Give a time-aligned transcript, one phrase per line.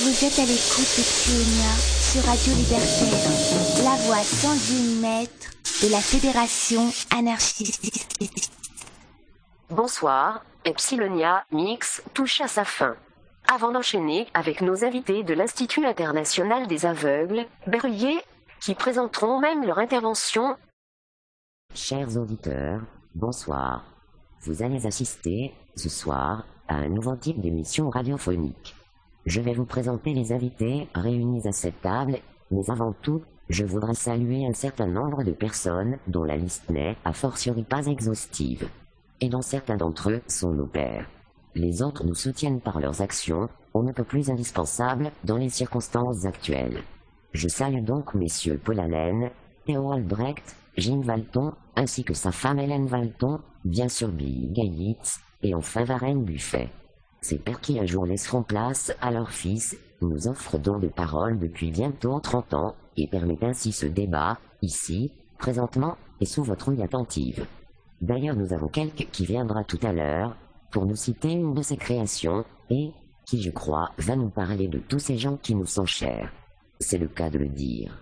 [0.00, 3.28] Vous êtes à l'écoute de Pionia sur Radio Libertaire,
[3.82, 4.54] la voix sans
[5.00, 5.50] mètres
[5.82, 8.52] de la Fédération anarchiste.
[9.70, 12.94] Bonsoir, Epsilonia Mix touche à sa fin.
[13.52, 18.20] Avant d'enchaîner avec nos invités de l'Institut international des aveugles, Berruyer,
[18.60, 20.56] qui présenteront même leur intervention.
[21.74, 22.82] Chers auditeurs,
[23.14, 23.97] bonsoir.
[24.42, 28.74] Vous allez assister, ce soir, à un nouveau type d'émission radiophonique.
[29.26, 32.18] Je vais vous présenter les invités réunis à cette table,
[32.50, 36.96] mais avant tout, je voudrais saluer un certain nombre de personnes dont la liste n'est,
[37.04, 38.68] a fortiori pas exhaustive.
[39.20, 41.08] Et dont certains d'entre eux sont nos pères.
[41.54, 46.24] Les autres nous soutiennent par leurs actions, on ne peut plus indispensable dans les circonstances
[46.24, 46.82] actuelles.
[47.32, 49.30] Je salue donc messieurs Paul Allen,
[49.66, 55.54] Théo Albrecht, Jim Valton, ainsi que sa femme Hélène Valton, bien sûr Bill Gates, et
[55.54, 56.70] enfin Varenne Buffet.
[57.20, 61.38] Ces pères qui un jour laisseront place à leur fils nous offrent donc de parole
[61.38, 66.82] depuis bientôt 30 ans et permettent ainsi ce débat, ici, présentement et sous votre œil
[66.82, 67.46] attentive.
[68.00, 70.36] D'ailleurs nous avons quelqu'un qui viendra tout à l'heure
[70.70, 72.92] pour nous citer une de ses créations et
[73.26, 76.32] qui, je crois, va nous parler de tous ces gens qui nous sont chers.
[76.80, 77.98] C'est le cas de le dire.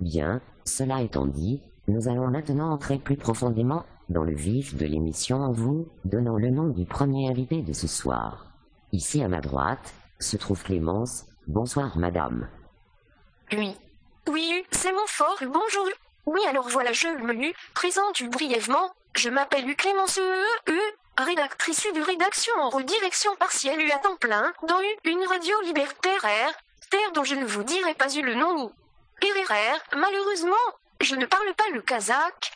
[0.00, 5.38] Bien, cela étant dit, nous allons maintenant entrer plus profondément dans le vif de l'émission
[5.38, 8.46] en vous donnant le nom du premier invité de ce soir.
[8.92, 11.26] Ici à ma droite se trouve Clémence.
[11.46, 12.48] Bonsoir madame.
[13.52, 13.74] Oui.
[14.28, 15.38] Oui, c'est mon fort.
[15.42, 15.88] Bonjour.
[16.26, 18.90] Oui, alors voilà, je me présente brièvement.
[19.14, 20.80] Je m'appelle Clémence E, e
[21.18, 26.26] rédactrice de rédaction en redirection partielle U à temps plein, dans une radio libertaire
[26.90, 28.70] terre dont je ne vous dirai pas eu le nom ni.
[29.96, 30.54] Malheureusement,
[31.00, 32.52] je ne parle pas le kazakh.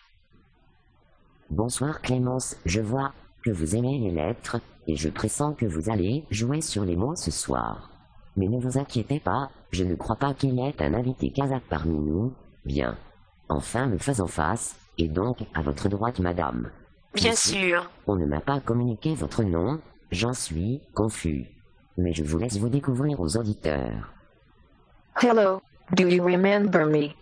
[1.51, 3.12] Bonsoir Clémence, je vois
[3.45, 7.17] que vous aimez les lettres, et je pressens que vous allez jouer sur les mots
[7.17, 7.91] ce soir.
[8.37, 11.65] Mais ne vous inquiétez pas, je ne crois pas qu'il y ait un invité kazakh
[11.69, 12.33] parmi nous.
[12.65, 12.97] Bien.
[13.49, 16.71] Enfin, me faisant face, et donc à votre droite, madame.
[17.15, 17.91] Bien sûr.
[18.06, 19.81] On ne m'a pas communiqué votre nom,
[20.12, 21.49] j'en suis confus.
[21.99, 24.12] Mais je vous laisse vous découvrir aux auditeurs.
[25.21, 25.61] Hello,
[25.97, 27.17] do you remember me?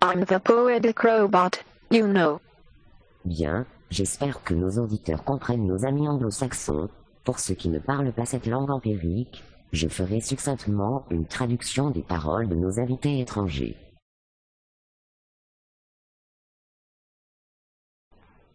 [0.00, 1.58] I'm the poetic robot,
[1.90, 2.40] you know.
[3.24, 6.88] Bien, j'espère que nos auditeurs comprennent nos amis anglo-saxons.
[7.24, 12.02] Pour ceux qui ne parlent pas cette langue empirique, je ferai succinctement une traduction des
[12.02, 13.76] paroles de nos invités étrangers.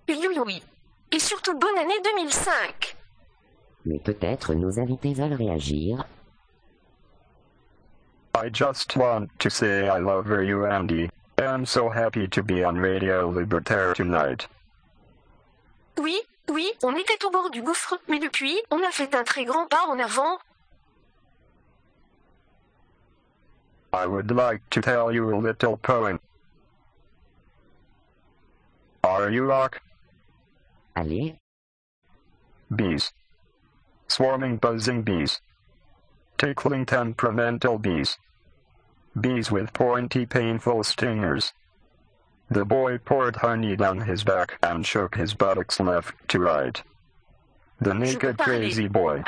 [0.09, 0.63] Oui, oui, oui.
[1.13, 2.97] Et surtout bonne année 2005.
[3.85, 6.05] Mais peut-être nos invités veulent réagir.
[8.35, 11.09] I just want to say I love you, Andy.
[11.39, 14.47] I'm so happy to be on Radio Libertaire tonight.
[15.99, 19.45] Oui, oui, on était au bord du gouffre, mais depuis, on a fait un très
[19.45, 20.37] grand pas en avant.
[23.93, 26.19] I would like to tell you a little poem.
[29.03, 29.81] Are you rock?
[30.95, 31.35] Allez.
[32.75, 33.11] Bees.
[34.07, 35.39] Swarming buzzing bees.
[36.37, 38.17] Tickling temperamental bees.
[39.19, 41.53] Bees with pointy painful stingers.
[42.49, 46.81] The boy poured honey down his back and shook his buttocks left to right.
[47.79, 49.23] The naked crazy boy.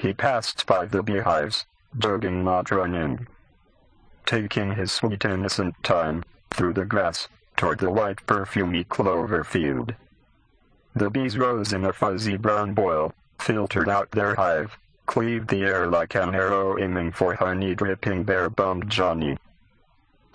[0.00, 1.66] He passed by the beehives,
[1.98, 3.26] jogging not running.
[4.26, 9.94] Taking his sweet innocent time, through the grass, toward the white perfumy clover field.
[10.96, 15.86] The bees rose in a fuzzy brown boil, filtered out their hive, cleaved the air
[15.86, 19.36] like an arrow aiming for honey dripping bare-bummed Johnny.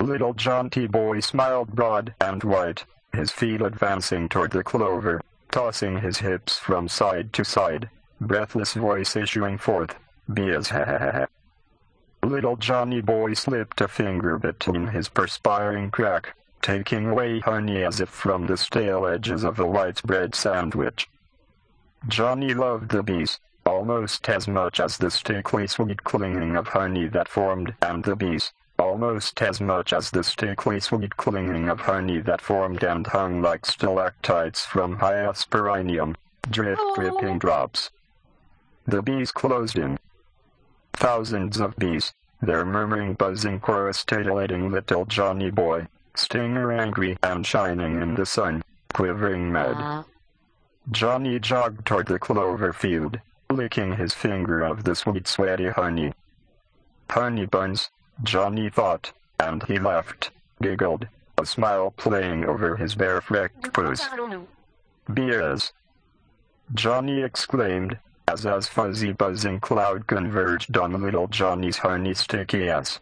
[0.00, 6.18] Little jaunty boy smiled broad and white, his feet advancing toward the clover, tossing his
[6.18, 9.94] hips from side to side, breathless voice issuing forth,
[10.34, 11.26] ha ha.
[12.22, 18.08] Little Johnny boy slipped a finger between his perspiring crack, taking away honey as if
[18.08, 21.10] from the stale edges of a white bread sandwich.
[22.08, 27.28] Johnny loved the bees, almost as much as the stickly sweet clinging of honey that
[27.28, 32.40] formed, and the bees, almost as much as the stickly sweet clinging of honey that
[32.40, 36.16] formed and hung like stalactites from Hyosperinium,
[36.48, 37.90] drip dripping drops.
[38.86, 39.98] The bees closed in.
[40.94, 45.86] Thousands of bees, their murmuring buzzing chorus titillating little Johnny boy,
[46.16, 48.62] Stinger angry and shining in the sun,
[48.92, 50.04] quivering mad.
[50.90, 56.12] Johnny jogged toward the clover field, licking his finger of the sweet sweaty honey.
[57.08, 57.90] Honey buns,
[58.22, 60.30] Johnny thought, and he laughed,
[60.60, 61.06] giggled,
[61.38, 64.06] a smile playing over his bare frecked puss.
[65.12, 65.72] Beers.
[66.74, 73.00] Johnny exclaimed, as as fuzzy buzzing cloud converged on little Johnny's honey sticky ass.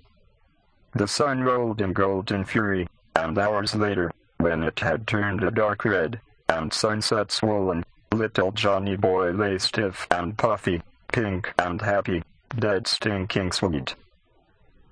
[0.94, 5.84] The sun rolled in golden fury, and hours later, when it had turned a dark
[5.84, 10.80] red, and sunset swollen, little Johnny boy lay stiff and puffy,
[11.12, 12.22] pink and happy,
[12.58, 13.94] dead stinking sweet.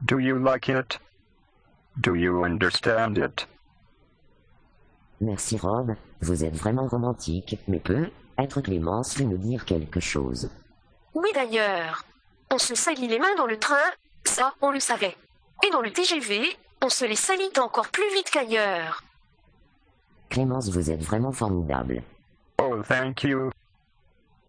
[0.03, 0.99] Do you like it?
[1.97, 3.49] Do you understand it?
[5.21, 10.51] Merci Rob, vous êtes vraiment romantique, mais peut être Clémence veut nous dire quelque chose.
[11.15, 12.05] Oui d'ailleurs.
[12.53, 13.91] On se salit les mains dans le train,
[14.25, 15.17] ça on le savait.
[15.67, 16.43] Et dans le TGV,
[16.83, 19.03] on se les salit encore plus vite qu'ailleurs.
[20.29, 22.03] Clémence, vous êtes vraiment formidable.
[22.61, 23.51] Oh, thank you.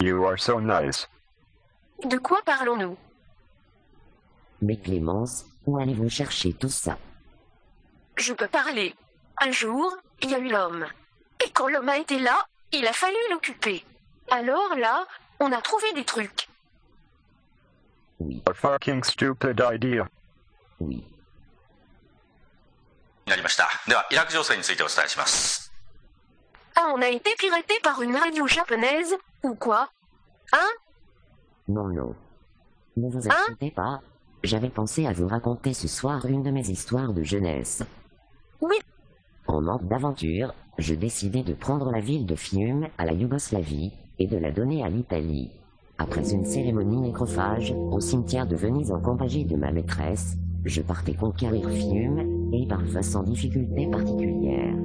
[0.02, 1.08] You are so nice.
[2.04, 2.98] De quoi parlons-nous?
[4.61, 6.99] Mais Clémence, où allez-vous chercher tout ça
[8.17, 8.95] Je peux parler.
[9.41, 10.87] Un jour, il y a eu l'homme.
[11.45, 13.85] Et quand l'homme a été là, il a fallu l'occuper.
[14.31, 15.07] Alors là,
[15.41, 16.49] on a trouvé des trucs.
[18.21, 20.07] Oui, A fucking stupid idea.
[20.81, 21.05] oui.
[23.25, 23.69] になりました。
[23.87, 25.71] では、イラク情勢についてお伝えします。
[26.75, 29.91] Ah, on a été piraté par une radio japonaise Ou quoi
[30.53, 30.69] Hein
[31.69, 32.17] Non, non.
[32.97, 34.01] Ne vous inquiétez pas.
[34.48, 37.84] j'avais pensé à vous raconter ce soir une de mes histoires de jeunesse.
[38.62, 38.78] Oui,
[39.46, 44.26] En manque d'aventure, je décidai de prendre la ville de Fiume à la Yougoslavie et
[44.26, 45.52] de la donner à l'Italie.
[45.98, 51.16] Après une cérémonie nécrophage au cimetière de Venise en compagnie de ma maîtresse, je partais
[51.16, 54.78] conquérir Fiume et y parvins sans difficulté particulière.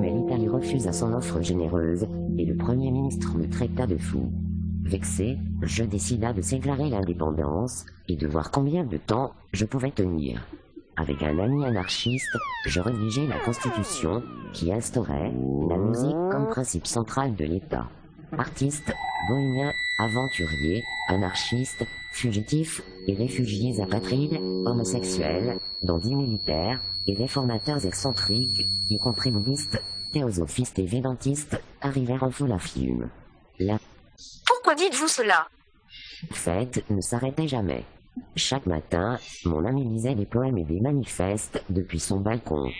[0.00, 2.08] Mais l'Italie refusa son offre généreuse
[2.38, 4.32] et le premier ministre me traita de fou.
[4.86, 10.46] Vexé, je décida de s'éclairer l'indépendance et de voir combien de temps je pouvais tenir.
[10.96, 14.22] Avec un ami anarchiste, je rédigeai la Constitution
[14.52, 15.32] qui instaurait
[15.68, 17.88] la musique comme principe central de l'État.
[18.38, 18.94] Artistes,
[19.28, 29.32] bohémiens, aventuriers, anarchistes, fugitifs et réfugiés apatrides, homosexuels, bandits militaires et réformateurs excentriques, y compris
[29.32, 33.08] bouddhistes, théosophistes et védantistes, arrivèrent en foule à Fiume.
[33.58, 33.78] La
[34.46, 35.48] pourquoi dites-vous cela?
[36.32, 37.84] Fête ne s'arrêtait jamais.
[38.34, 42.70] Chaque matin, mon ami lisait des poèmes et des manifestes depuis son balcon.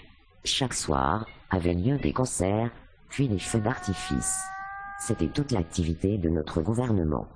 [0.44, 2.70] Chaque soir, avaient lieu des concerts,
[3.08, 4.40] puis des feux d'artifice.
[4.98, 7.26] C'était toute l'activité de notre gouvernement.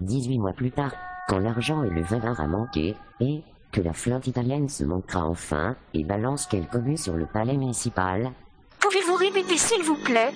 [0.00, 0.94] Dix-huit mois plus tard,
[1.28, 5.26] quand l'argent et le vin vinrent à manquer, et que la flotte italienne se manquera
[5.26, 8.32] enfin et balance quelques buts sur le palais municipal,
[8.80, 10.32] Pouvez-vous répéter s'il vous plaît?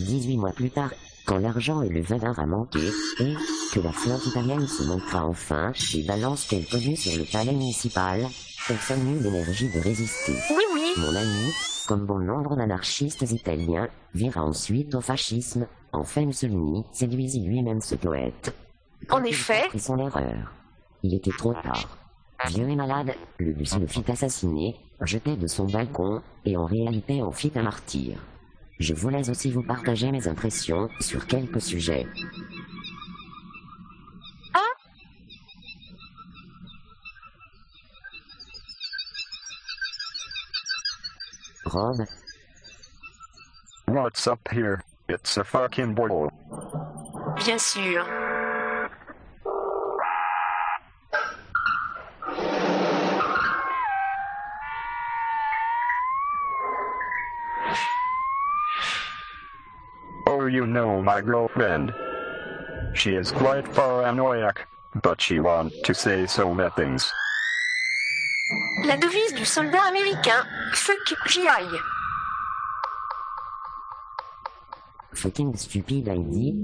[0.00, 0.90] 18 mois plus tard,
[1.26, 2.88] quand l'argent et le vin vinrent à manquer,
[3.20, 3.34] et
[3.72, 8.26] que la flotte italienne se montra enfin et balance quelques vues sur le palais municipal,
[8.66, 10.34] personne n'eut l'énergie de résister.
[10.50, 10.92] Oui, oui.
[10.96, 11.52] Mon ami,
[11.86, 18.54] comme bon nombre d'anarchistes italiens, vira ensuite au fascisme, enfin Mussolini séduisit lui-même ce poète.
[19.10, 19.64] En effet.
[19.74, 20.52] Et son erreur.
[21.02, 21.96] Il était trop tard.
[22.46, 27.22] Vieux et malade, le bus le fit assassiner, jeté de son balcon, et en réalité
[27.22, 28.18] en fit un martyr.
[28.80, 32.06] Je voulais aussi vous partager mes impressions sur quelques sujets.
[41.66, 42.04] Rob,
[43.86, 44.82] What's up here?
[45.08, 46.30] It's a fucking boil.
[47.36, 48.29] Bien sûr.
[60.48, 61.92] You know my girlfriend.
[62.94, 64.66] She is quite paranoiac,
[65.02, 67.10] but she want to say so many things.
[68.84, 70.44] La devise du soldat américain.
[70.74, 71.78] Fuck GI.
[75.20, 76.54] fucking stupide ID,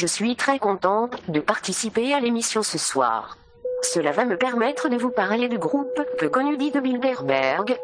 [0.00, 3.36] Je suis très contente de participer à l'émission ce soir.
[3.82, 7.78] Cela va me permettre de vous parler du groupe peu connu dit de Bilderberg.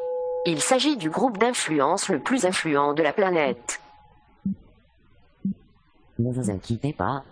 [0.46, 3.82] Il s'agit du groupe d'influence le plus influent de la planète.
[6.18, 7.22] ne vous inquiétez pas,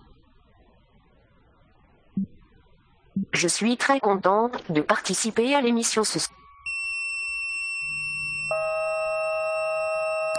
[3.33, 6.39] Je suis très contente de participer à l'émission ce soir.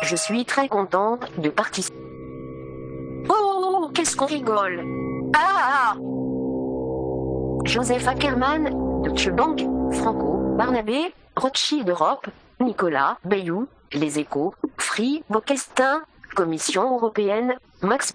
[0.03, 1.94] Je suis très contente de participer.
[4.15, 4.81] Qu'est-ce qu'on rigole
[5.35, 5.97] Ah, ah, ah.
[7.65, 9.59] Joseph Ackerman, Deutsche Bank,
[9.91, 12.27] Franco, Barnabé, Rothschild Europe,
[12.61, 16.01] Nicolas, Bayou, Les Échos, Free, Bocastin,
[16.33, 18.13] Commission européenne, Max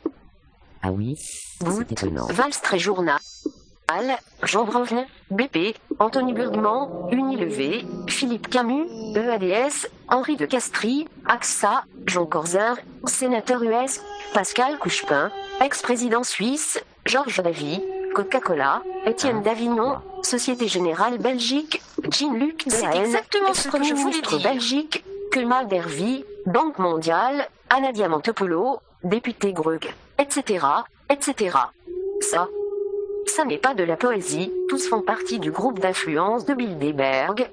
[0.83, 2.29] Ah oui, c'est étonnant.
[2.29, 3.19] Valstre et Journal,
[4.43, 12.77] Jean Branvin, BP, Anthony Burgman, Unilevé, Philippe Camus, EADS, Henri de Castries, AXA, Jean Corzin,
[13.05, 14.01] sénateur US,
[14.33, 15.31] Pascal Couchepin,
[15.61, 17.81] ex-président suisse, Georges Davy,
[18.15, 24.43] Coca-Cola, Étienne Davignon, Société Générale Belgique, Jean-Luc C'est exactement ce que je voulais dire.
[24.43, 30.67] Belgique, Kemal Dervi, Banque mondiale, Anna Diamantopoulos, député Grug, etc.,
[31.09, 31.57] etc.
[32.21, 32.49] Ça,
[33.27, 37.49] ça n'est pas de la poésie, tous font partie du groupe d'influence de Bilderberg.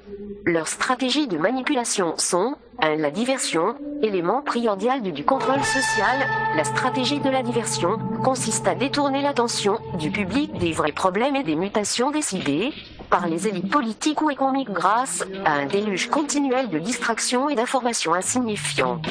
[0.46, 2.96] Leurs stratégies de manipulation sont 1.
[2.98, 6.28] La diversion, élément primordial du, contrôle social.
[6.56, 11.44] La stratégie de la diversion consiste à détourner l'attention du public des vrais problèmes et
[11.44, 12.72] des mutations décidées
[13.10, 18.14] par les élites politiques ou économiques grâce à un déluge continuel de distractions et d'informations
[18.14, 19.08] insignifiantes.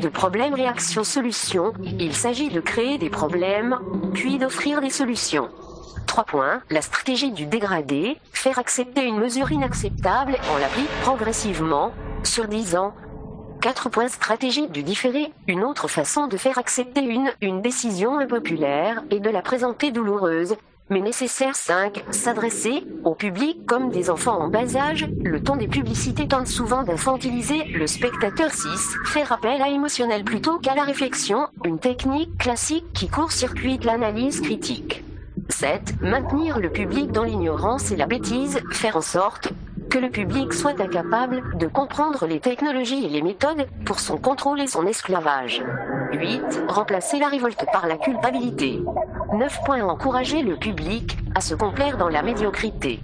[0.00, 3.78] De problème, réaction, solution, il s'agit de créer des problèmes,
[4.12, 5.48] puis d'offrir des solutions.
[6.14, 6.62] 3 points.
[6.70, 11.90] La stratégie du dégradé, faire accepter une mesure inacceptable en l'applique progressivement,
[12.22, 12.94] sur 10 ans.
[13.60, 14.06] 4 points.
[14.06, 19.28] Stratégie du différé, une autre façon de faire accepter une, une décision impopulaire et de
[19.28, 20.54] la présenter douloureuse.
[20.88, 22.04] Mais nécessaire 5.
[22.12, 25.08] S'adresser au public comme des enfants en bas âge.
[25.24, 28.98] Le ton des publicités tente souvent d'infantiliser le spectateur 6.
[29.06, 31.48] Faire appel à émotionnel plutôt qu'à la réflexion.
[31.64, 35.02] Une technique classique qui court-circuite l'analyse critique.
[35.48, 36.02] 7.
[36.02, 39.52] Maintenir le public dans l'ignorance et la bêtise, faire en sorte
[39.90, 44.60] que le public soit incapable de comprendre les technologies et les méthodes pour son contrôle
[44.60, 45.62] et son esclavage.
[46.12, 46.64] 8.
[46.68, 48.80] Remplacer la révolte par la culpabilité.
[49.32, 49.84] 9 points.
[49.84, 53.00] Encourager le public à se complaire dans la médiocrité.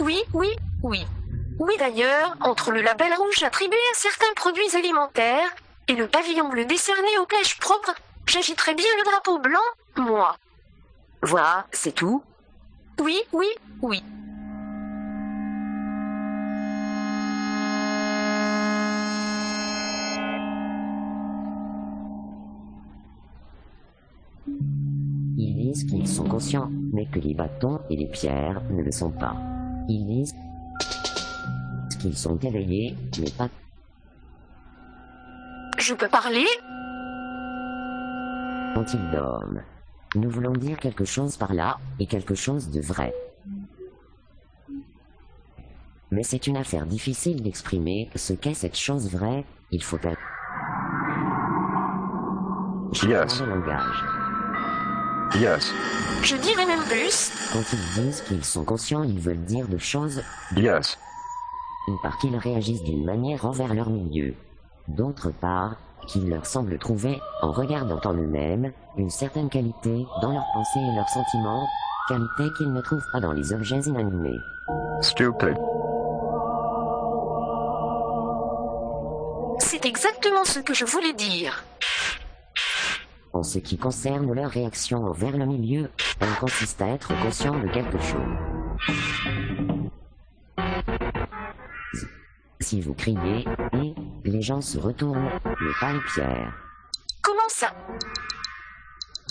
[0.00, 0.48] Oui, oui,
[0.82, 1.06] oui.
[1.58, 5.48] Oui d'ailleurs, entre le label rouge attribué à certains produits alimentaires
[5.88, 7.94] et le pavillon bleu décerné aux plèches propres,
[8.26, 9.60] j'agiterais bien le drapeau blanc,
[9.96, 10.36] moi.
[11.22, 12.22] Voilà, c'est tout.
[13.00, 13.46] Oui, oui,
[13.82, 14.02] oui.
[25.38, 29.10] Ils disent qu'ils sont conscients, mais que les bâtons et les pierres ne le sont
[29.10, 29.36] pas.
[29.88, 30.34] Ils disent
[32.00, 33.48] qu'ils sont éveillés, mais pas
[35.78, 36.46] Je peux parler
[38.74, 39.62] quand ils dorment.
[40.14, 43.14] Nous voulons dire quelque chose par là, et quelque chose de vrai.
[46.10, 50.20] Mais c'est une affaire difficile d'exprimer ce qu'est cette chose vraie, il faut être
[53.06, 53.38] Yes.
[53.38, 54.04] dans le langage.
[55.40, 55.72] Yes.
[56.22, 57.32] Je dirais même plus.
[57.52, 60.22] Quand ils disent qu'ils sont conscients, ils veulent dire de choses,
[60.56, 60.98] Yes.
[61.88, 64.34] une part qu'ils réagissent d'une manière envers leur milieu.
[64.88, 65.76] D'autre part,
[66.06, 70.94] qu'ils leur semblent trouver, en regardant en eux-mêmes, une certaine qualité dans leurs pensées et
[70.94, 71.66] leurs sentiments,
[72.08, 74.38] qualité qu'ils ne trouvent pas dans les objets inanimés.
[75.00, 75.56] Stupid.
[79.58, 81.64] C'est exactement ce que je voulais dire.
[83.32, 85.90] En ce qui concerne leur réaction envers le milieu,
[86.20, 88.55] elle consiste à être conscient de quelque chose.
[92.66, 93.94] Si vous criez, et
[94.24, 96.52] les gens se retournent, mais pas les pierres.
[97.22, 97.68] Comment ça?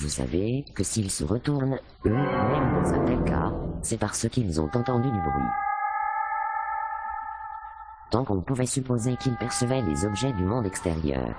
[0.01, 3.51] Vous savez que s'ils se retournent, eux, même dans un tel cas,
[3.81, 5.51] c'est parce qu'ils ont entendu du bruit.
[8.09, 11.35] Tant qu'on pouvait supposer qu'ils percevaient les objets du monde extérieur.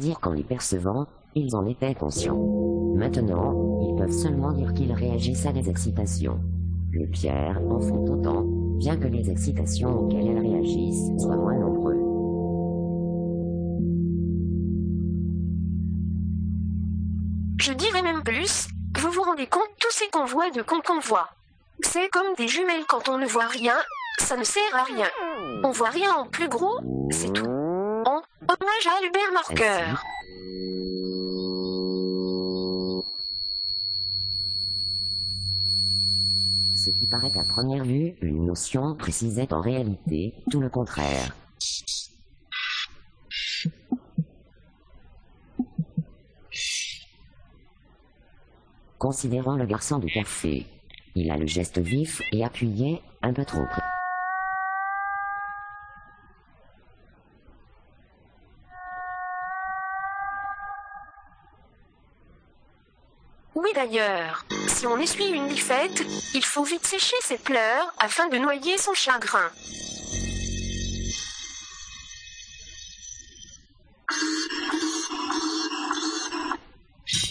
[0.00, 2.38] Dire qu'en les percevant, ils en étaient conscients.
[2.96, 6.40] Maintenant, ils peuvent seulement dire qu'ils réagissent à des excitations.
[6.92, 8.42] Les pierres en font autant,
[8.78, 11.98] bien que les excitations auxquelles elles réagissent soient moins nombreux.
[17.58, 18.68] Je dirais même plus.
[18.98, 20.80] Vous vous rendez compte tous ces convois de qu'on
[21.80, 23.76] C'est comme des jumelles quand on ne voit rien,
[24.18, 25.06] ça ne sert à rien.
[25.62, 26.80] On voit rien en plus gros,
[27.10, 27.59] c'est tout.
[28.06, 30.04] En hommage à Albert Marqueur.
[36.76, 41.36] Ce qui paraît à première vue une notion précisait en réalité tout le contraire.
[48.98, 50.66] Considérant le garçon du café.
[51.14, 53.99] Il a le geste vif et appuyé, un peu trop près.
[63.74, 68.76] D'ailleurs, si on essuie une défaite, il faut vite sécher ses pleurs afin de noyer
[68.78, 69.48] son chagrin.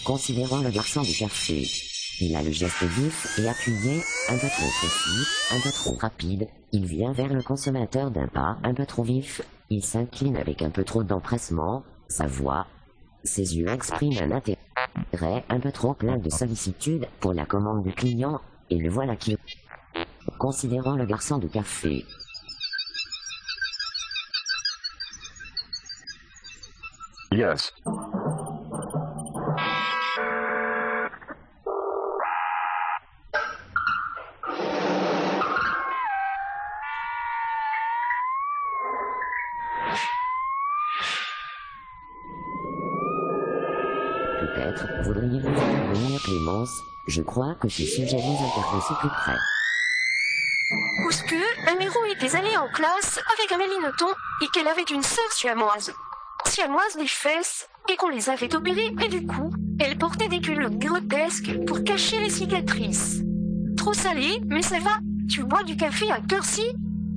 [0.04, 1.66] Considérant le garçon du café.
[2.20, 6.48] Il a le geste vif et appuyé, un peu trop précis, un peu trop rapide.
[6.72, 9.42] Il vient vers le consommateur d'un pas un peu trop vif.
[9.68, 11.84] Il s'incline avec un peu trop d'empressement.
[12.08, 12.66] Sa voix,
[13.24, 14.58] ses yeux expriment un intérêt
[15.48, 19.36] un peu trop plein de sollicitude pour la commande du client, et le voilà qui...
[20.38, 22.04] Considérant le garçon du café.
[27.32, 27.72] Yes.
[47.10, 49.34] Je crois que ce sujet vous intéresse au plus près.
[51.66, 53.84] Un héros était allé en classe avec Amélie
[54.42, 55.92] et qu'elle avait une sœur siamoise.
[56.46, 59.50] Siamoise des fesses et qu'on les avait opérées et du coup,
[59.80, 63.22] elle portait des culottes grotesques pour cacher les cicatrices.
[63.76, 64.98] Trop salé, mais ça va.
[65.28, 66.76] Tu bois du café à Turcy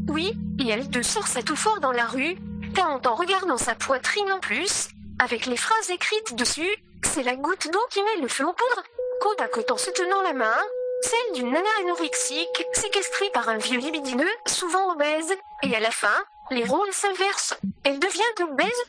[0.10, 2.36] Oui, et elle te sort ça tout fort dans la rue.
[2.74, 4.88] T'as en t'en regardant sa poitrine en plus,
[5.20, 8.84] avec les phrases écrites dessus, c'est la goutte d'eau qui met le feu aux poudres,
[9.24, 10.58] côte à côte en se tenant la main,
[11.02, 16.14] celle d'une nana anorexique, séquestrée par un vieux libidineux, souvent obèse, et à la fin,
[16.52, 17.58] les rôles s'inversent.
[17.86, 18.84] Elle devient obèse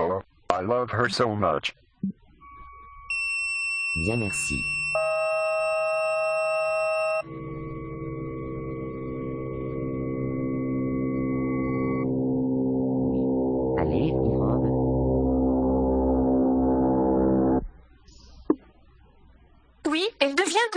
[0.00, 0.20] Oh,
[0.52, 1.74] I love her so much.
[4.04, 4.54] Bien merci.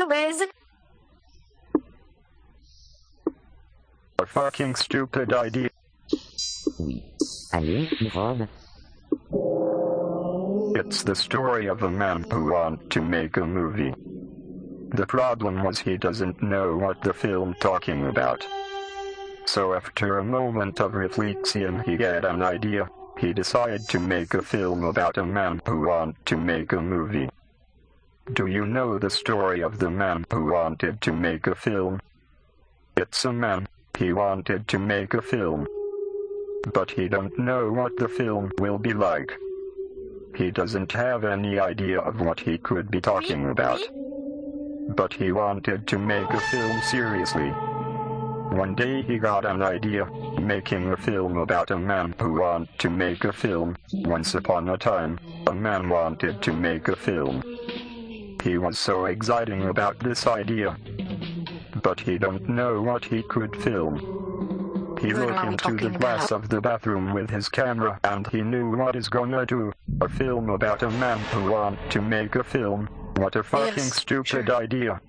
[0.01, 0.47] Elle.
[4.19, 5.69] A fucking stupid idea.
[6.79, 7.03] Oui.
[7.53, 8.47] Allez, Rob.
[10.75, 13.93] It's the story of a man who wanted to make a movie.
[14.93, 18.45] The problem was he doesn't know what the film talking about.
[19.45, 22.89] So after a moment of reflection he had an idea.
[23.17, 27.29] He decided to make a film about a man who wanted to make a movie.
[28.33, 31.99] Do you know the story of the man who wanted to make a film?
[32.95, 35.67] It's a man, he wanted to make a film.
[36.71, 39.31] But he don't know what the film will be like.
[40.35, 43.81] He doesn't have any idea of what he could be talking about.
[44.89, 47.49] But he wanted to make a film seriously.
[48.51, 50.05] One day he got an idea,
[50.39, 53.75] making a film about a man who wanted to make a film.
[53.93, 57.43] Once upon a time, a man wanted to make a film.
[58.49, 60.75] He was so exciting about this idea.
[61.83, 63.95] But he don't know what he could film.
[64.99, 66.43] He What looked are into the glass about?
[66.45, 69.71] of the bathroom with his camera and he knew what he's gonna do.
[70.01, 72.89] A film about a man who want to make a film.
[73.17, 74.63] What a fucking Yes, stupid sure.
[74.63, 74.99] idea.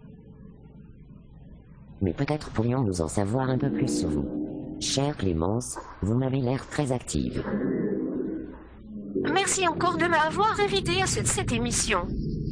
[2.02, 4.76] Mais peut-être pourrions-nous en savoir un peu plus sur vous.
[4.80, 7.42] Chère Clémence, vous m'avez l'air très active.
[9.32, 12.06] Merci encore de m'avoir invité à cette, cette émission.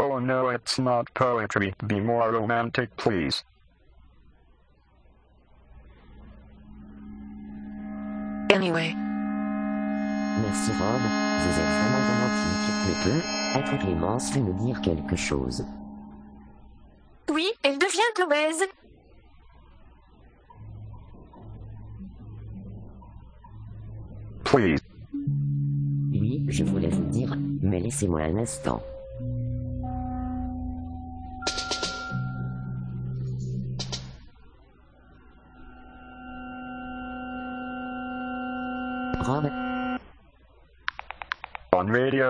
[0.00, 1.72] Oh no, it's not poetry.
[1.86, 3.44] Be more romantic, please.
[8.56, 8.94] Anyway,
[10.40, 11.02] Merci Rob,
[11.42, 12.72] vous êtes vraiment romantique.
[12.86, 15.62] Mais peut, être Clémence fait me dire quelque chose.
[17.30, 18.64] oui, elle devient obèse.
[24.44, 24.80] Please.
[26.12, 28.80] Oui, je voulais vous dire, mais laissez-moi un instant.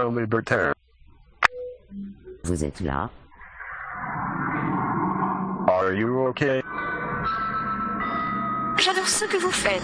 [0.05, 0.75] On Radio Libertaire.
[2.45, 3.09] Vous êtes là
[5.69, 6.63] Are you okay?
[8.79, 9.83] J'adore ce que vous faites.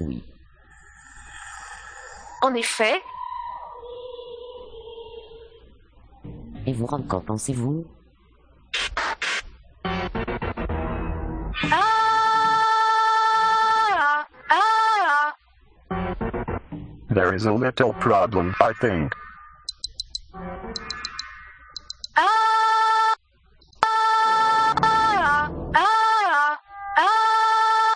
[0.00, 0.22] Oui.
[2.42, 3.02] En effet,
[6.66, 7.04] Et vous, Rob,
[17.14, 19.14] There is a little problem, I think.
[22.16, 23.14] ah,
[23.84, 24.74] ah,
[25.76, 26.58] ah,
[26.96, 27.94] ah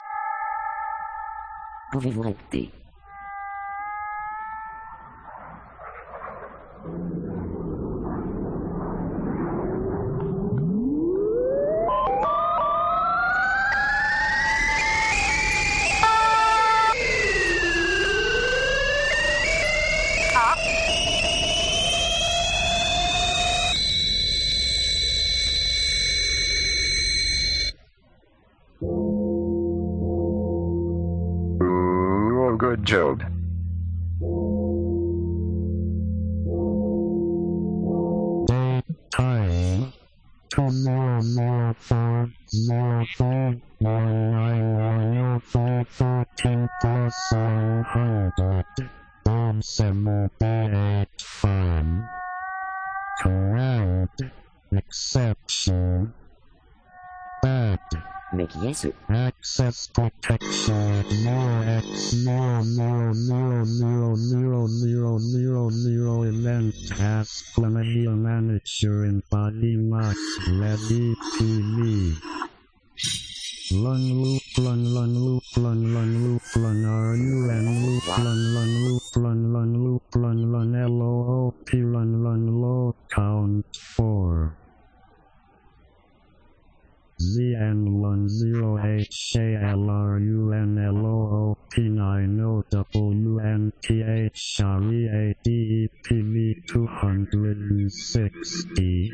[94.61, 99.13] R E A D E P V two hundred and sixty.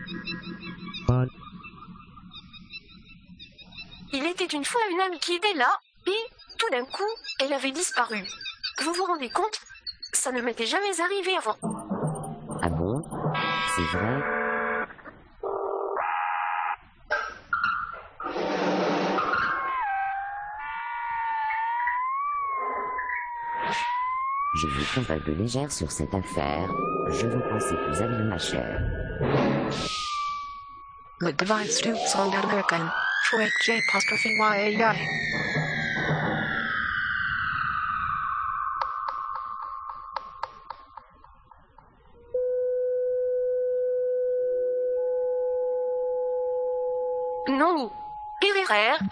[1.07, 1.29] But
[4.12, 5.71] Il était une fois une âme qui était là,
[6.07, 6.11] et,
[6.57, 7.03] tout d'un coup,
[7.40, 8.19] elle avait disparu.
[8.83, 9.61] Vous vous rendez compte?
[10.14, 11.57] Ça ne m'était jamais arrivé avant.
[12.62, 13.03] Ah bon?
[13.77, 14.20] C'est vrai?
[24.55, 26.70] Je vous trouve un peu légère sur cette affaire.
[27.11, 28.81] Je vous pensais plus habile, ma chère.
[31.20, 32.88] Le device to sound American.
[33.24, 34.94] Fouet J apostrophe Y A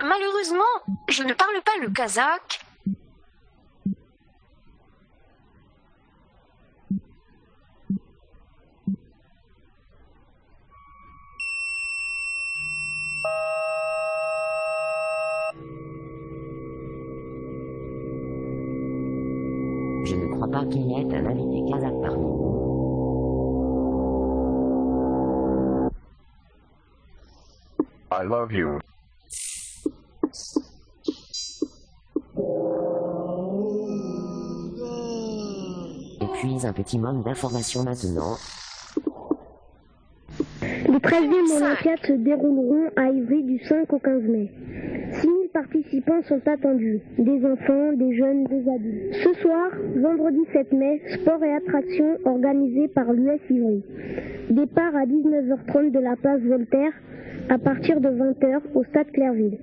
[0.03, 0.65] Malheureusement,
[1.09, 2.61] je ne parle pas le kazakh.
[20.05, 22.43] Je ne crois pas qu'il y ait un invité kazakh parmi nous.
[28.11, 28.82] I love you.
[36.83, 38.37] Petit maintenant.
[40.63, 44.51] Les 13e Olympiades se dérouleront à Ivry du 5 au 15 mai.
[45.13, 49.15] 6 000 participants sont attendus, des enfants, des jeunes, des adultes.
[49.23, 53.85] Ce soir, vendredi 7 mai, sport et attractions organisés par l'US Ivry.
[54.51, 56.93] Départ à 19h30 de la place Voltaire,
[57.49, 59.59] à partir de 20h au stade Clairville.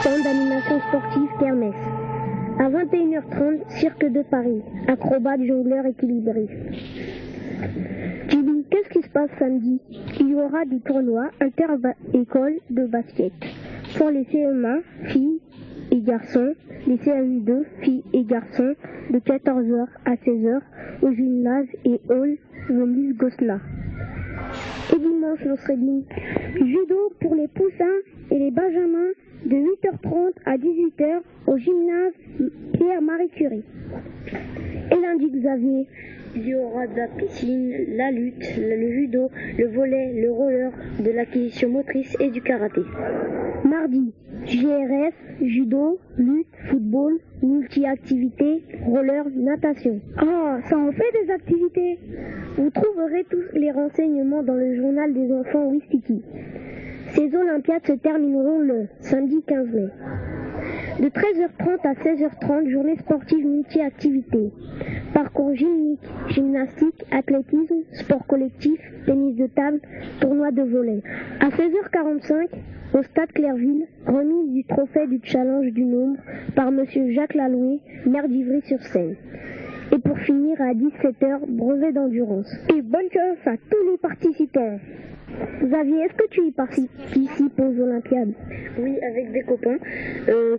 [0.00, 1.97] Stand d'animation sportive Kermesse.
[2.60, 6.48] À 21h30, Cirque de Paris, acrobates, jongleurs équilibrés.
[8.28, 9.80] Julie, qu'est-ce qui se passe samedi?
[10.18, 13.32] Il y aura du tournoi inter-école de basket.
[13.96, 15.40] Pour les CM1, filles
[15.92, 16.54] et garçons,
[16.88, 18.74] les CM2, filles et garçons,
[19.10, 20.60] de 14h à 16h
[21.02, 22.36] au gymnase et hall
[22.68, 23.60] Venus Gosna.
[24.92, 26.02] Et dimanche, Nosreddin,
[26.56, 27.98] judo pour les poussins
[28.30, 29.12] et les benjamins
[29.44, 32.12] de 8h30 à 18h au gymnase
[32.74, 33.64] Pierre-Marie Curie.
[34.90, 35.86] Et lundi, Xavier,
[36.34, 41.10] il y aura de la piscine, la lutte, le judo, le volet, le roller, de
[41.10, 42.82] l'acquisition motrice et du karaté.
[43.64, 44.12] Mardi,
[44.44, 50.00] GRF, judo, lutte, football, multi-activités, roller, natation.
[50.16, 51.98] Ah, ça en fait des activités
[52.56, 56.22] Vous trouverez tous les renseignements dans le journal des enfants Wistiki.
[57.14, 59.88] Ces Olympiades se termineront le samedi 15 mai.
[61.00, 64.50] De 13h30 à 16h30, journée sportive multi-activités.
[65.14, 69.80] Parcours gymnique, gymnastique, athlétisme, sport collectif, tennis de table,
[70.20, 71.02] tournoi de volley.
[71.40, 72.48] À 16h45,
[72.94, 76.18] au stade Clairville, remise du trophée du challenge du nombre
[76.54, 79.16] par monsieur Jacques Laloué, maire d'Ivry-sur-Seine.
[79.90, 82.52] Et pour finir à 17h, brevet d'endurance.
[82.74, 84.78] Et bonne chance à tous les participants.
[85.62, 88.32] Xavier, est-ce que tu y participes aux Olympiades
[88.78, 89.78] Oui, avec des copains.
[90.28, 90.56] Euh,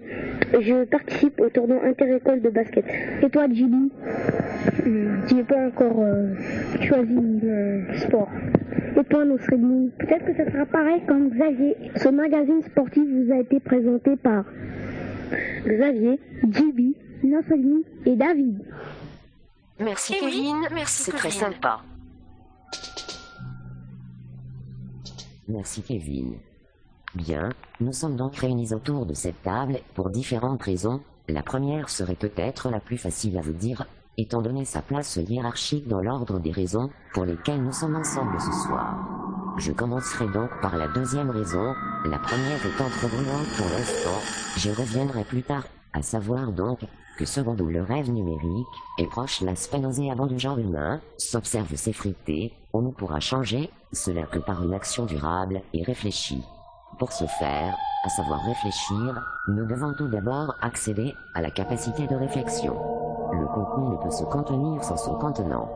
[0.54, 2.86] je participe au tournoi inter-école de basket.
[3.22, 3.92] Et toi, Jimmy
[5.28, 6.34] Tu n'es pas encore euh,
[6.82, 8.30] choisi le sport.
[9.00, 11.76] Et toi, Nosredni Peut-être que ce sera pareil comme Xavier.
[11.96, 14.46] Ce magazine sportif vous a été présenté par
[15.66, 16.20] Xavier,
[16.52, 18.60] Jibi, Nosredni et David.
[19.80, 21.80] Merci Eh oui, Kevin, merci, c'est très sympa.
[25.48, 26.36] Merci Kevin.
[27.16, 31.02] Bien, nous sommes donc réunis autour de cette table pour différentes raisons.
[31.30, 33.86] La première serait peut-être la plus facile à vous dire,
[34.18, 38.52] étant donné sa place hiérarchique dans l'ordre des raisons pour lesquelles nous sommes ensemble ce
[38.68, 38.98] soir.
[39.58, 41.74] Je commencerai donc par la deuxième raison,
[42.06, 44.20] la première étant trop brûlante pour l'instant,
[44.58, 46.80] j'y reviendrai plus tard, à savoir donc
[47.20, 48.66] que secondo le rêve numérique
[48.98, 54.40] est proche l'aspect nauséabond du genre humain, s'observe s'effriter, on ne pourra changer cela que
[54.40, 56.42] par une action durable et réfléchie.
[56.98, 62.16] Pour ce faire, à savoir réfléchir, nous devons tout d'abord accéder à la capacité de
[62.16, 62.74] réflexion.
[63.34, 65.70] Le contenu ne peut se contenir sans son contenant.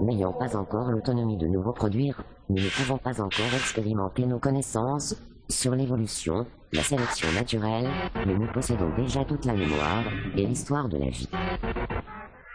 [0.00, 5.14] N'ayant pas encore l'autonomie de nous reproduire, nous ne pouvons pas encore expérimenter nos connaissances
[5.48, 7.88] sur l'évolution, la sélection naturelle,
[8.26, 10.04] mais nous possédons déjà toute la mémoire
[10.36, 11.28] et l'histoire de la vie.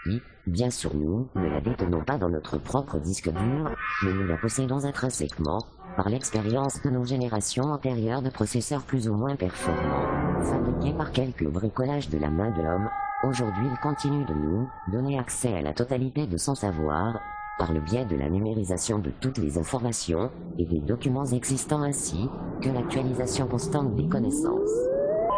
[0.06, 3.71] Oui, bien sûr nous ne la détenons pas dans notre propre disque dur,
[4.04, 9.13] mais nous la possédons intrinsèquement par l'expérience de nos générations antérieures de processeurs plus ou
[9.13, 12.89] moins performants, fabriqués par quelques bricolages de la main de l'homme.
[13.23, 17.19] Aujourd'hui, il continue de nous donner accès à la totalité de son savoir
[17.57, 22.27] par le biais de la numérisation de toutes les informations et des documents existants ainsi
[22.61, 24.75] que l'actualisation constante des connaissances.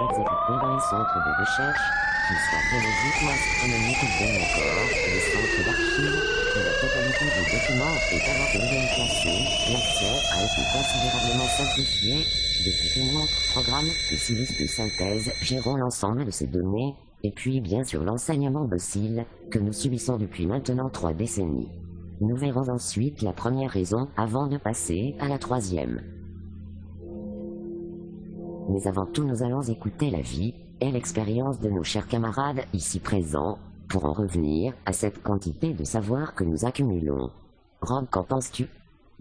[0.09, 1.81] Exécutées dans les centres de recherche,
[2.27, 6.19] qu'ils soient biologiques ou astronomiques ou bien encore les centres d'archives,
[6.55, 9.39] où la totalité des documents est et classée,
[9.71, 12.15] l'accès a été considérablement simplifié
[12.65, 17.61] depuis que notre programme de cellules de synthèse gérons l'ensemble de ces données, et puis
[17.61, 21.84] bien sûr l'enseignement docile que nous subissons depuis maintenant trois décennies.
[22.21, 26.01] Nous verrons ensuite la première raison avant de passer à la troisième.
[28.69, 32.99] Mais avant tout, nous allons écouter la vie et l'expérience de nos chers camarades ici
[32.99, 37.31] présents pour en revenir à cette quantité de savoir que nous accumulons.
[37.81, 38.67] Rob, qu'en penses-tu?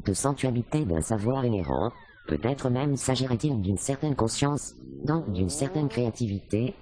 [0.04, 1.92] De sensualité d'un savoir inhérent,
[2.26, 6.74] peut-être même s'agirait-il d'une certaine conscience, donc d'une certaine créativité?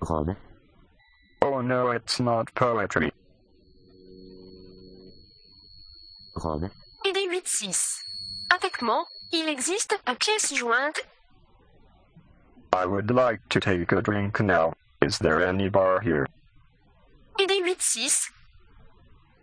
[0.00, 0.34] Rob,
[1.42, 3.10] Oh no, it's not poetry.
[7.04, 7.98] Et des 8-6.
[8.54, 11.00] Avec moi, il existe à pièces jointes
[12.72, 14.72] I would like to take a drink now.
[15.02, 16.26] Is there any bar here?
[17.40, 18.30] et des 8-6.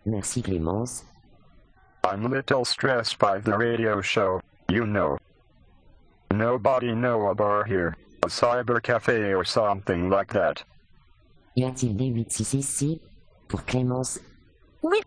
[0.05, 1.03] merci Clémence,
[2.03, 5.17] I'm a little stressed by the radio show, you know.
[6.31, 10.63] Nobody know a bar here, a cyber cafe or something like that.
[11.55, 13.01] y a-t-il des 8 ici
[13.47, 14.19] Pour Clémence,
[14.83, 15.01] Oui,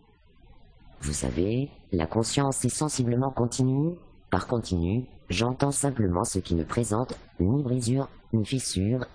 [1.01, 3.95] Vous savez, la conscience est sensiblement continue.
[4.29, 9.05] Par continu, j'entends simplement ce qui ne présente ni brisure, ni fissure,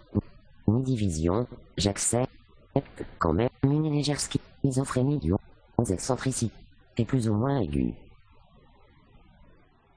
[0.67, 1.47] ni division.
[1.77, 2.29] J'accepte
[3.19, 5.33] quand même une légère schizophrénie du
[5.79, 7.95] aux excentricités plus ou moins aiguës.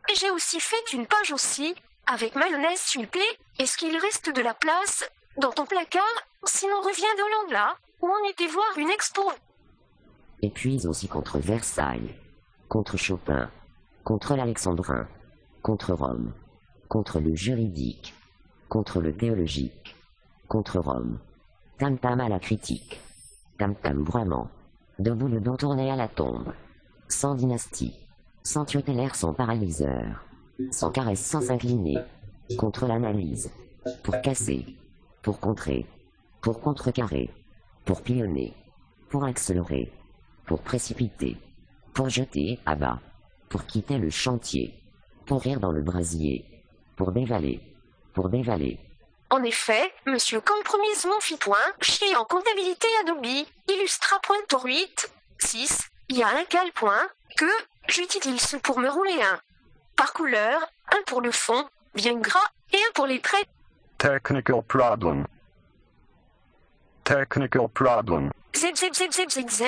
[0.10, 1.76] et j'ai aussi fait une page aussi,
[2.06, 3.38] avec mayonnaise plaît.
[3.58, 6.04] Est-ce qu'il reste de la place dans ton placard?
[6.46, 9.32] Sinon reviens de là, où on était voir une expo?
[10.42, 12.16] Et puis aussi contre Versailles,
[12.70, 13.50] contre Chopin,
[14.04, 15.08] contre l'Alexandrin,
[15.62, 16.34] contre Rome,
[16.88, 18.14] contre le juridique,
[18.70, 19.96] contre le théologique,
[20.48, 21.20] contre Rome.
[21.78, 23.00] Tam tam à la critique,
[23.58, 24.50] tam tam vraiment,
[24.98, 26.54] debout le dos tourné à la tombe,
[27.08, 27.96] sans dynastie,
[28.44, 30.26] sans tutélaire sans paralyseur,
[30.72, 31.98] sans caresse sans s'incliner,
[32.58, 33.52] contre l'analyse,
[34.04, 34.66] pour casser,
[35.22, 35.86] pour contrer,
[36.42, 37.30] pour contrecarrer,
[37.86, 38.54] pour pionner,
[39.10, 39.92] pour accélérer,
[40.50, 41.38] pour précipiter,
[41.94, 43.00] pour jeter à bas,
[43.50, 44.74] pour quitter le chantier,
[45.28, 46.44] pour rire dans le brasier,
[46.98, 47.62] pour dévaler,
[48.16, 48.80] pour dévaler,
[49.30, 56.44] En effet, Monsieur Compromise Monfitoin chie en comptabilité Adobe, Illustra.8, 6, il y a un
[56.46, 57.08] cal point,
[57.38, 57.52] que,
[57.88, 59.40] j'utilise pour me rouler un.
[59.96, 60.60] Par couleur,
[60.92, 63.48] un pour le fond, bien gras, et un pour les traits.
[64.00, 65.28] Technical problem.
[67.04, 68.32] Technical problem.
[68.56, 69.62] ZZZZZZ,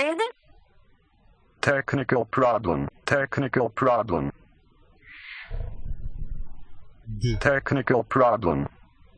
[1.62, 2.88] Technical problem.
[3.06, 4.32] Technical problem.
[7.40, 8.68] Technical problem.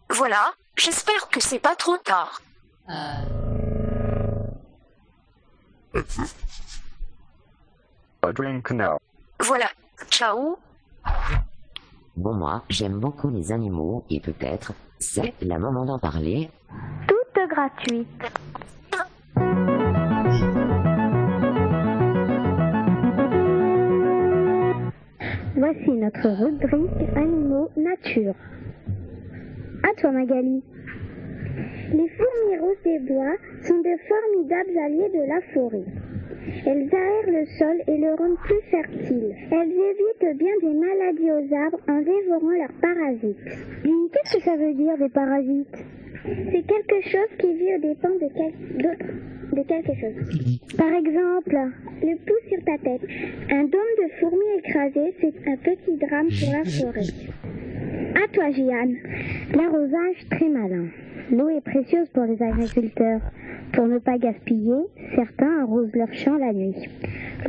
[0.09, 2.41] voilà, j'espère que c'est pas trop tard.
[8.21, 8.97] A drink now.
[9.39, 9.69] Voilà,
[10.09, 10.57] ciao.
[12.15, 16.49] Bon moi, j'aime beaucoup les animaux et peut-être, c'est la moment d'en parler.
[17.07, 18.23] Toute gratuite.
[25.55, 28.33] Voici notre rubrique Animaux Nature.
[29.83, 30.63] À toi Magali.
[31.91, 35.85] Les fourmis roses des bois sont de formidables alliés de la forêt.
[36.65, 39.35] Elles aèrent le sol et le rendent plus fertile.
[39.51, 40.53] Elles évitent bien
[41.33, 43.37] aux arbres en dévorant leurs parasites.
[43.83, 45.77] Dis, Qu'est-ce que ça veut dire des parasites?
[46.23, 50.77] C'est quelque chose qui vit aux dépens de, quelque chose.
[50.77, 51.57] Par exemple,
[52.01, 53.01] le pouce sur ta tête.
[53.49, 57.09] Un dôme de fourmis écrasées, c'est un petit drame pour la forêt.
[58.23, 58.95] À toi, Jeanne.
[59.53, 60.87] L'arrosage très malin.
[61.31, 63.21] L'eau est précieuse pour les agriculteurs.
[63.73, 66.75] Pour ne pas gaspiller, certains arrosent leurs champs la nuit.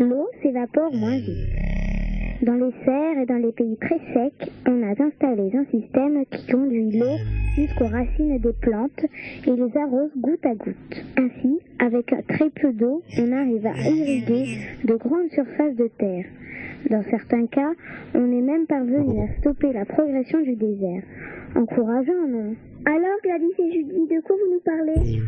[0.00, 1.93] L'eau s'évapore moins vite.
[2.44, 6.46] Dans les serres et dans les pays très secs, on a installé un système qui
[6.52, 7.16] conduit l'eau
[7.56, 9.06] jusqu'aux racines des plantes
[9.46, 11.04] et les arrose goutte à goutte.
[11.16, 16.26] Ainsi, avec très peu d'eau, on arrive à irriguer de grandes surfaces de terre.
[16.90, 17.72] Dans certains cas,
[18.14, 21.02] on est même parvenu à stopper la progression du désert.
[21.56, 22.54] Encourageant, non
[22.84, 25.20] Alors, Gladys et Judy, de quoi vous nous parlez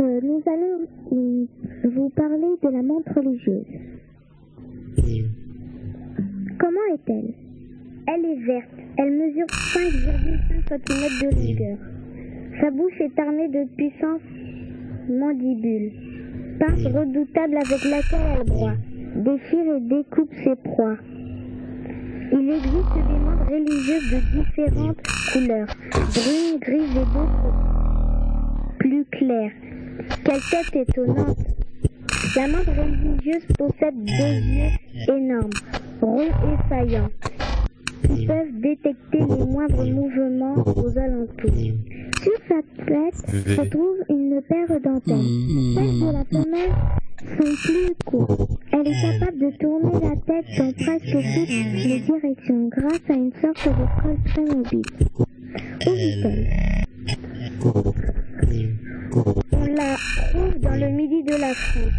[0.00, 1.46] Euh, Nous allons euh,
[1.88, 3.64] vous parler de la menthe religieuse.
[6.58, 7.34] Comment est-elle?
[8.08, 8.68] Elle est verte.
[8.96, 10.80] Elle mesure 5,5 cm
[11.20, 11.78] de longueur.
[12.60, 14.22] Sa bouche est armée de puissantes
[15.08, 15.92] mandibules.
[16.58, 18.74] Pince redoutable avec laquelle elle broie,
[19.14, 20.96] déchire et découpe ses proies.
[22.32, 27.52] Il existe des menthes religieuses de différentes couleurs, brunes, grises et d'autres
[28.78, 29.52] plus claires.
[30.24, 31.57] Quelle tête étonnante
[32.36, 34.70] La menthe religieuse possède deux yeux
[35.08, 35.50] énormes,
[36.00, 37.10] ronds et saillants,
[38.02, 41.76] qui peuvent détecter les moindres mouvements aux alentours.
[42.22, 45.74] Sur sa tête se trouve une paire d'antennes.
[45.74, 46.74] Celles de la femelle
[47.36, 48.50] sont plus courtes.
[48.72, 53.32] Elle est capable de tourner la tête dans presque toutes les directions grâce à une
[53.40, 54.82] sorte de colle très mobile.
[58.40, 61.92] On la trouve dans le midi de la France.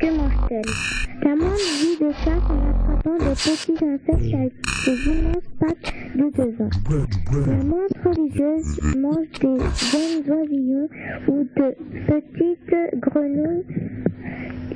[0.00, 0.64] Que mange-t-elle
[1.22, 4.52] La menthe vit de chasse en attrapant des petits insectes avec
[4.86, 6.70] des immenses pattes de devant.
[7.46, 9.56] La menthe religieuse mange des
[9.92, 10.88] jeunes oisillons
[11.28, 11.76] ou de
[12.08, 13.64] petites grenouilles.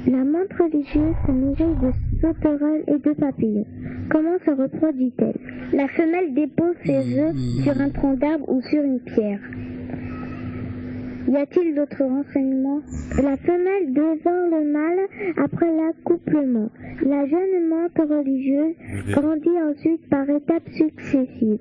[0.07, 3.67] La menthe religieuse se nourrit de sauterelles et de papillons.
[4.11, 5.37] Comment se reproduit-elle?
[5.73, 9.41] La femelle dépose ses œufs sur un tronc d'arbre ou sur une pierre.
[11.29, 12.81] Y a-t-il d'autres renseignements?
[13.23, 15.01] La femelle dévore le mâle
[15.37, 16.71] après l'accouplement.
[17.05, 18.75] La jeune menthe religieuse
[19.11, 21.59] grandit ensuite par étapes successives.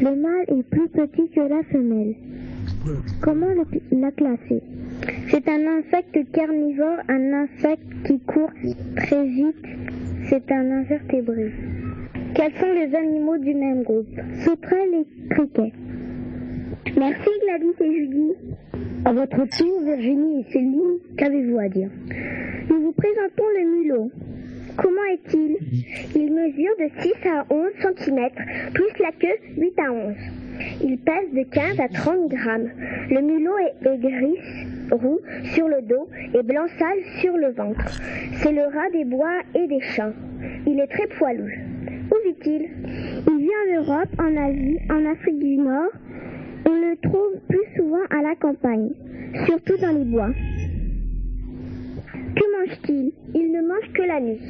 [0.00, 2.14] Le mâle est plus petit que la femelle.
[3.20, 4.62] Comment le- la classer?
[5.28, 8.50] C'est un insecte carnivore, un insecte qui court
[8.96, 9.64] très vite.
[10.30, 11.52] C'est un invertébré.
[12.34, 14.08] Quels sont les animaux du même groupe?
[14.44, 15.72] Sauterelles et criquets.
[16.94, 18.32] Merci Gladys et Judy.
[19.04, 21.90] À votre tour, Virginie et Céline, qu'avez-vous à dire?
[22.70, 24.10] Nous vous présentons le mulot.
[24.76, 25.56] Comment est-il?
[26.14, 28.28] Il mesure de 6 à 11 cm,
[28.72, 30.14] plus la queue 8 à 11.
[30.84, 32.70] Il pèse de 15 à 30 grammes.
[33.10, 34.38] Le mulot est, est gris,
[34.90, 35.20] roux
[35.54, 38.00] sur le dos et blanc sale sur le ventre.
[38.42, 40.12] C'est le rat des bois et des champs.
[40.66, 41.60] Il est très poilu.
[42.10, 42.68] Où vit-il?
[43.28, 45.90] Il vit en Europe, en Asie, en Afrique du Nord.
[46.68, 48.90] On le trouve plus souvent à la campagne,
[49.46, 50.30] surtout dans les bois.
[52.34, 53.12] Que mange-t-il?
[53.34, 54.40] Il ne mange que la nuit.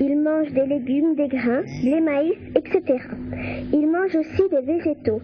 [0.00, 2.98] Il mange des légumes, des grains, des maïs, etc.
[3.72, 5.20] Il mange aussi des végétaux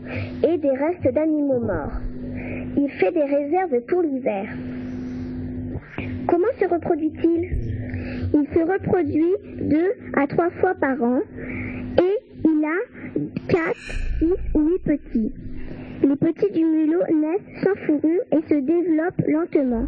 [0.48, 1.98] et des restes d'animaux morts.
[2.76, 4.46] Il fait des réserves pour l'hiver.
[6.28, 7.50] Comment se reproduit-il?
[8.34, 11.20] Il se reproduit deux à trois fois par an
[11.98, 12.78] et il a
[13.48, 13.74] 4,
[14.20, 15.32] 6 ou 8 petits.
[16.02, 19.86] Les petits du mulot naissent sans fourrure et se développent lentement.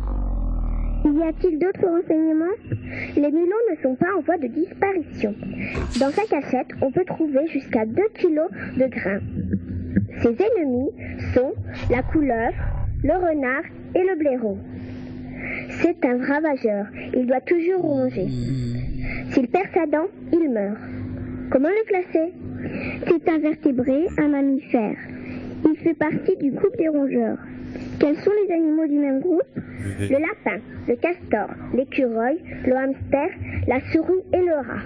[1.04, 2.56] Y a-t-il d'autres renseignements?
[3.16, 5.34] Les mulots ne sont pas en voie de disparition.
[6.00, 9.20] Dans sa cachette, on peut trouver jusqu'à 2 kilos de grains.
[10.22, 10.90] Ses ennemis
[11.34, 11.52] sont
[11.90, 12.56] la couleuvre,
[13.04, 13.62] le renard
[13.94, 14.58] et le blaireau.
[15.82, 16.86] C'est un ravageur.
[17.14, 18.26] Il doit toujours ronger.
[19.30, 20.78] S'il perd sa dent, il meurt.
[21.50, 22.32] Comment le classer
[23.06, 24.96] C'est un vertébré, un mammifère.
[25.78, 27.38] Il fait partie du groupe des rongeurs.
[28.00, 29.42] Quels sont les animaux du même groupe?
[30.00, 33.28] Le lapin, le castor, l'écureuil, le hamster,
[33.68, 34.82] la souris et le rat.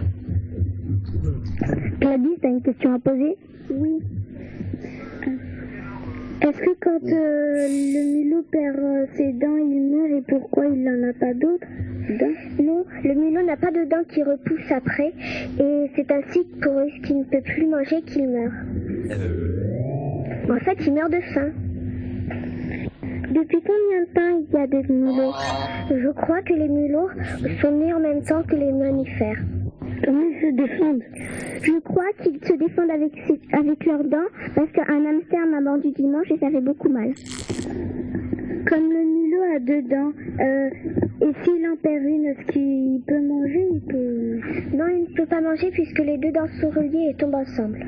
[2.01, 3.37] Gladys, t'as une question à poser?
[3.71, 4.03] Oui.
[6.43, 10.83] Est-ce que quand euh, le mulot perd euh, ses dents, il meurt et pourquoi il
[10.83, 11.67] n'en a pas d'autres
[12.61, 15.13] Non, le mulot n'a pas de dents qui repoussent après
[15.61, 18.53] et c'est ainsi que pour qu'il ne peut plus manger qu'il meurt.
[20.51, 21.51] En fait, il meurt de faim.
[23.33, 25.33] Depuis combien de temps il y a des mulots
[25.91, 27.09] Je crois que les mulots
[27.61, 29.39] sont nés en même temps que les mammifères.
[30.05, 31.03] Comment ils se défendent
[31.63, 33.13] Je crois qu'ils se défendent avec,
[33.53, 37.13] avec leurs dents parce qu'un hamster m'a mordu dimanche et ça fait beaucoup mal.
[38.69, 40.71] Comme le mulot a deux dents, euh,
[41.21, 44.41] et s'il en perd une, est-ce qu'il peut manger il peut...
[44.77, 47.87] Non, il ne peut pas manger puisque les deux dents sont reliées et tombent ensemble.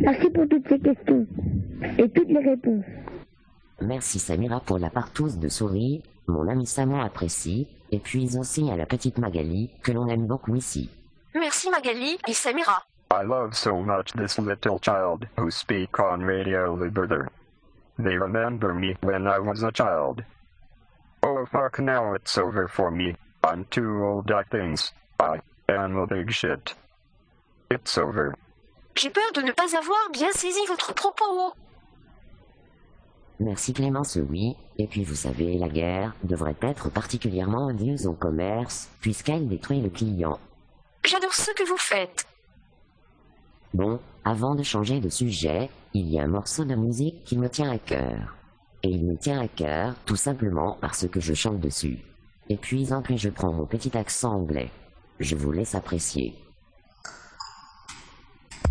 [0.00, 1.26] Merci pour toutes ces questions
[1.98, 2.84] et toutes les réponses.
[3.80, 8.76] Merci Samira pour la partouze de souris, mon ami Samon apprécie, et puis aussi à
[8.76, 10.90] la petite Magali, que l'on aime beaucoup ici.
[11.34, 12.82] Merci Magali et Samira.
[13.10, 17.28] I love so much this little child who speak on Radio Liberty.
[17.98, 20.22] They remember me when I was a child.
[21.22, 23.16] Oh fuck now it's over for me.
[23.42, 24.78] I'm too old I think.
[25.20, 26.74] I am a big shit.
[27.70, 28.34] It's over.
[29.00, 31.52] J'ai peur de ne pas avoir bien saisi votre propos.
[33.38, 34.56] Merci Clémence, oui.
[34.76, 39.90] Et puis vous savez, la guerre devrait être particulièrement odieuse au commerce, puisqu'elle détruit le
[39.90, 40.40] client.
[41.04, 42.26] J'adore ce que vous faites.
[43.72, 47.48] Bon, avant de changer de sujet, il y a un morceau de musique qui me
[47.48, 48.34] tient à cœur.
[48.82, 51.98] Et il me tient à cœur tout simplement parce que je chante dessus.
[52.48, 54.70] Et puis en plus je prends mon petit accent anglais.
[55.20, 56.34] Je vous laisse apprécier.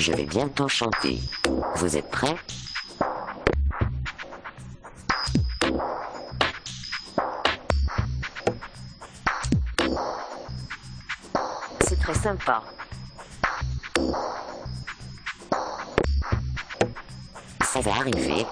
[0.00, 1.20] je vais bientôt chanter.
[1.76, 2.34] Vous êtes prêts?
[11.86, 12.62] C'est très sympa.
[17.62, 18.46] Ça va arriver.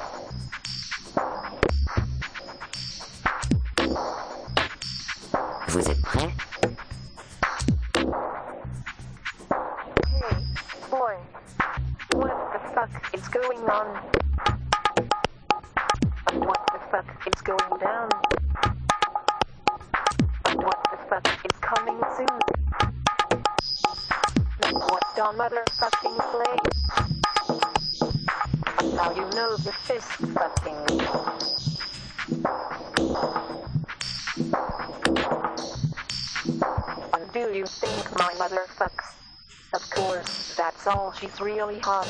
[41.21, 42.07] She's really hot.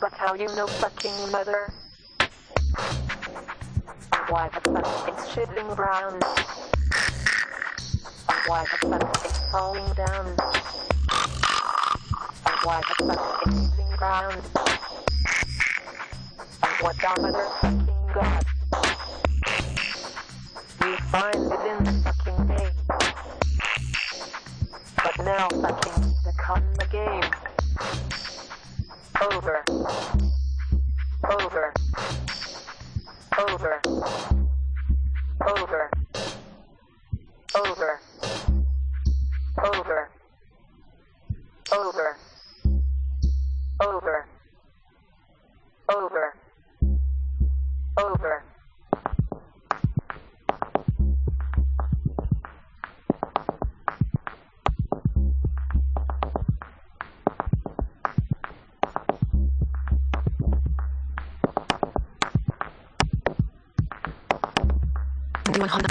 [0.00, 1.72] But how you know fucking mother?
[4.28, 6.20] Why the fuck it's shitting brown?
[8.46, 10.36] Why the fuck it's falling down?
[12.62, 14.42] Why the fuck it's hitting ground?
[16.62, 18.44] And what the motherfucking god?
[20.80, 22.75] We find it in the fucking day.
[25.26, 27.24] Now fucking become the game.
[29.32, 29.64] Over.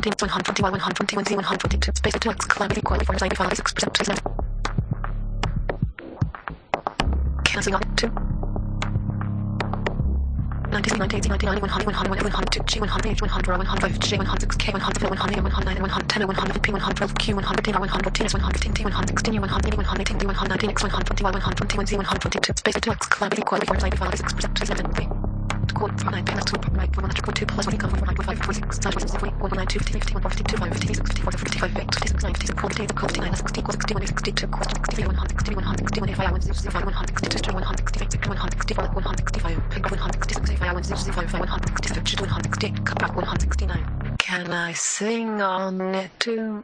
[0.06, 4.20] 119, 121, 120, 122, space 2 x climate equal forms 95, 6 percent, space 9.
[7.44, 8.06] Canceling on 2.
[10.70, 15.10] 90, 90, 99, 100, 100, 102, G, 100, H, 100, 105, G, 106, K, 107,
[15.10, 19.42] 108, 109, 110, 100, P, 112, Q, 113, R, 114, S, 115, T, 116, U,
[19.42, 23.58] 180, 118, D, 119, X, 120, Y, 121, Z, 122, space 2 x climate equal
[23.66, 25.15] forms 95, 6 percent, space 7.
[25.76, 28.54] Quote from 9 minus 2, right, 100, 2 plus 1 income from 9, 5, 4,
[28.54, 31.96] 6, 9, 4, 6, 1, 9, 2, 50, 51, 52, 5, 56, 54, 55, 8,
[31.96, 38.26] 56, 9, 56, 40, 59, 60, 61, 62, 63, 160, 161, 85, 165, 162, 168,
[38.26, 39.58] 164, 165,
[39.92, 44.16] 166, 165, 167, 168, back 169.
[44.18, 46.64] Can I sing on it too?